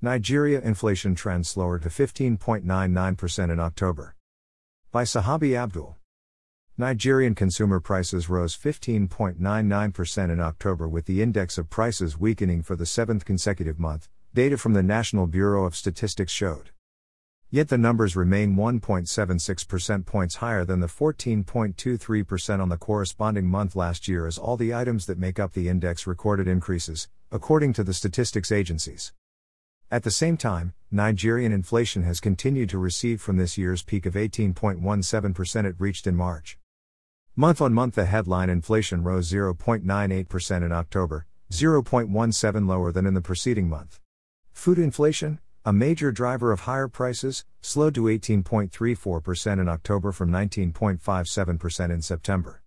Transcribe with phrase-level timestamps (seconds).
[0.00, 4.14] Nigeria inflation trend slower to 15.99% in October.
[4.92, 5.96] By Sahabi Abdul.
[6.76, 12.86] Nigerian consumer prices rose 15.99% in October with the index of prices weakening for the
[12.86, 16.70] seventh consecutive month, data from the National Bureau of Statistics showed.
[17.50, 23.74] Yet the numbers remain 1.76 percent points higher than the 14.23% on the corresponding month
[23.74, 27.82] last year as all the items that make up the index recorded increases, according to
[27.82, 29.12] the statistics agencies.
[29.90, 34.12] At the same time, Nigerian inflation has continued to recede from this year's peak of
[34.12, 36.58] 18.17% it reached in March.
[37.34, 43.22] Month on month, the headline inflation rose 0.98% in October, 0.17 lower than in the
[43.22, 43.98] preceding month.
[44.52, 51.90] Food inflation, a major driver of higher prices, slowed to 18.34% in October from 19.57%
[51.90, 52.62] in September.